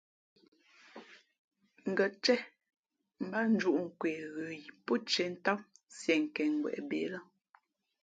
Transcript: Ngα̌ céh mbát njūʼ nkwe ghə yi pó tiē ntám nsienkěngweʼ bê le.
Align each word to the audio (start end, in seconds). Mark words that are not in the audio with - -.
Ngα̌ 1.89 2.07
céh 2.23 2.43
mbát 3.25 3.45
njūʼ 3.55 3.77
nkwe 3.85 4.11
ghə 4.35 4.45
yi 4.61 4.69
pó 4.85 4.93
tiē 5.07 5.25
ntám 5.33 5.59
nsienkěngweʼ 5.93 6.79
bê 6.89 6.99
le. 7.11 7.19